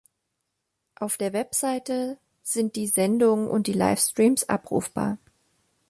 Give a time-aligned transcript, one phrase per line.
[0.95, 1.91] Auf der Website
[2.41, 5.19] sind die Sendungen und die Livestreams abrufbar.